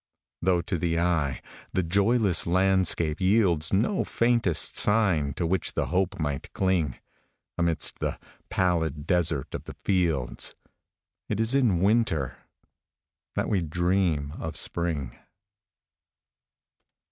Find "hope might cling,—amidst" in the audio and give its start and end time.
5.93-7.99